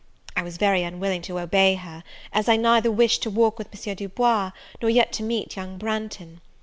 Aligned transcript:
I 0.35 0.41
was 0.41 0.57
very 0.57 0.81
unwilling 0.81 1.21
to 1.21 1.37
obey 1.39 1.75
her, 1.75 2.03
as 2.33 2.49
I 2.49 2.55
neither 2.57 2.89
wished 2.91 3.21
to 3.21 3.29
walk 3.29 3.59
with 3.59 3.67
M. 3.87 3.93
Du 3.93 4.09
Bois, 4.09 4.49
nor 4.81 4.89
yet 4.89 5.11
to 5.13 5.21
meet 5.23 5.55
young 5.55 5.77
Branghton. 5.77 6.41